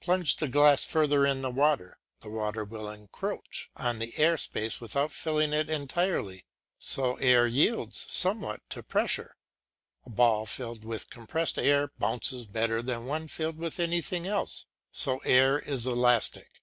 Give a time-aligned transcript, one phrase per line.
[0.00, 4.80] Plunge the glass further in the water; the water will encroach on the air space
[4.80, 6.44] without filling it entirely;
[6.78, 9.34] so air yields somewhat to pressure.
[10.06, 15.18] A ball filled with compressed air bounces better than one filled with anything else; so
[15.24, 16.62] air is elastic.